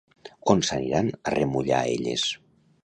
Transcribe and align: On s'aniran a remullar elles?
On 0.53 0.63
s'aniran 0.69 1.11
a 1.31 1.35
remullar 1.37 1.85
elles? 1.93 2.27